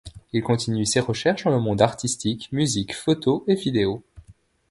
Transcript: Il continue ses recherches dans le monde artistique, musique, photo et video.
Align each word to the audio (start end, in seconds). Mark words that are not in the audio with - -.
Il 0.33 0.41
continue 0.41 0.87
ses 0.87 0.99
recherches 0.99 1.43
dans 1.43 1.51
le 1.51 1.59
monde 1.59 1.79
artistique, 1.79 2.49
musique, 2.51 2.95
photo 2.95 3.43
et 3.45 3.53
video. 3.53 4.01